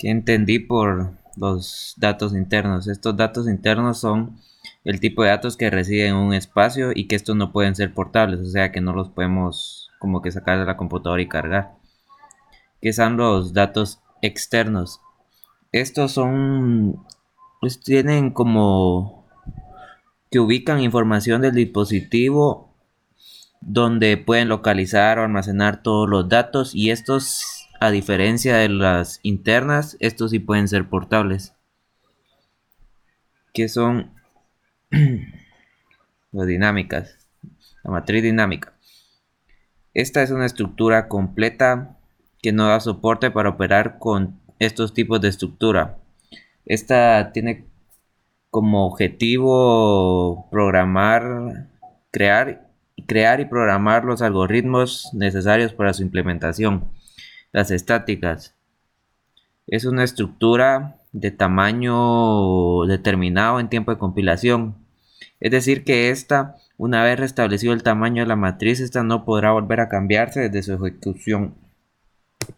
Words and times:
¿Qué 0.00 0.08
entendí 0.08 0.58
por 0.58 1.12
los 1.36 1.92
datos 1.98 2.32
internos? 2.32 2.88
Estos 2.88 3.18
datos 3.18 3.46
internos 3.46 4.00
son 4.00 4.40
el 4.82 4.98
tipo 4.98 5.22
de 5.22 5.28
datos 5.28 5.58
que 5.58 5.68
residen 5.68 6.14
en 6.14 6.16
un 6.16 6.32
espacio 6.32 6.92
y 6.94 7.06
que 7.06 7.16
estos 7.16 7.36
no 7.36 7.52
pueden 7.52 7.74
ser 7.74 7.92
portables, 7.92 8.40
o 8.40 8.46
sea 8.46 8.72
que 8.72 8.80
no 8.80 8.94
los 8.94 9.10
podemos 9.10 9.90
como 9.98 10.22
que 10.22 10.32
sacar 10.32 10.58
de 10.58 10.64
la 10.64 10.78
computadora 10.78 11.20
y 11.20 11.28
cargar. 11.28 11.74
¿Qué 12.80 12.94
son 12.94 13.18
los 13.18 13.52
datos 13.52 14.00
externos? 14.22 15.02
Estos 15.70 16.12
son, 16.12 17.04
pues 17.60 17.78
tienen 17.78 18.30
como 18.30 19.28
que 20.30 20.40
ubican 20.40 20.80
información 20.80 21.42
del 21.42 21.56
dispositivo 21.56 22.74
donde 23.60 24.16
pueden 24.16 24.48
localizar 24.48 25.18
o 25.18 25.24
almacenar 25.24 25.82
todos 25.82 26.08
los 26.08 26.26
datos 26.30 26.74
y 26.74 26.90
estos 26.90 27.59
a 27.80 27.90
diferencia 27.90 28.56
de 28.56 28.68
las 28.68 29.20
internas 29.22 29.96
estos 30.00 30.30
sí 30.30 30.38
pueden 30.38 30.68
ser 30.68 30.88
portables. 30.88 31.54
Que 33.52 33.68
son 33.68 34.12
las 36.32 36.46
dinámicas 36.46 37.20
la 37.82 37.90
matriz 37.90 38.22
dinámica. 38.22 38.72
Esta 39.94 40.22
es 40.22 40.30
una 40.30 40.46
estructura 40.46 41.08
completa 41.08 41.96
que 42.42 42.52
no 42.52 42.68
da 42.68 42.80
soporte 42.80 43.30
para 43.30 43.50
operar 43.50 43.98
con 43.98 44.40
estos 44.58 44.94
tipos 44.94 45.20
de 45.20 45.28
estructura. 45.28 45.98
Esta 46.66 47.32
tiene 47.32 47.66
como 48.50 48.86
objetivo 48.86 50.48
programar 50.50 51.68
crear 52.10 52.68
crear 53.06 53.40
y 53.40 53.46
programar 53.46 54.04
los 54.04 54.20
algoritmos 54.20 55.08
necesarios 55.14 55.72
para 55.72 55.94
su 55.94 56.02
implementación. 56.02 56.84
Las 57.52 57.72
estáticas. 57.72 58.54
Es 59.66 59.84
una 59.84 60.04
estructura 60.04 61.00
de 61.10 61.32
tamaño 61.32 62.84
determinado 62.86 63.58
en 63.58 63.68
tiempo 63.68 63.90
de 63.90 63.98
compilación. 63.98 64.76
Es 65.40 65.50
decir, 65.50 65.82
que 65.82 66.10
esta, 66.10 66.54
una 66.76 67.02
vez 67.02 67.18
restablecido 67.18 67.72
el 67.72 67.82
tamaño 67.82 68.22
de 68.22 68.28
la 68.28 68.36
matriz, 68.36 68.78
esta 68.78 69.02
no 69.02 69.24
podrá 69.24 69.50
volver 69.50 69.80
a 69.80 69.88
cambiarse 69.88 70.48
desde 70.48 70.62
su 70.62 70.86
ejecución. 70.86 71.54